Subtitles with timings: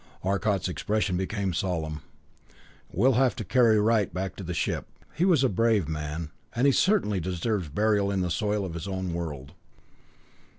[0.23, 2.01] Arcot's expression became solemn.
[2.91, 4.87] "We'll have to carry Wright back to the ship.
[5.13, 8.87] He was a brave man, and he certainly deserves burial in the soil of his
[8.87, 9.51] own world.